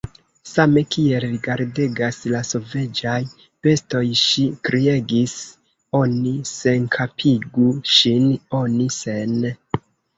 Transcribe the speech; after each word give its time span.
same 0.51 0.81
kiel 0.93 1.19
rigardegas 1.33 2.17
la 2.35 2.41
sovaĝaj 2.53 3.19
bestoj, 3.69 4.03
ŝi 4.23 4.47
kriegis: 4.71 5.37
"Oni 6.03 6.35
senkapigu 6.57 7.71
ŝin, 7.97 8.31
oni 8.67 8.93
sen…" 9.03 9.43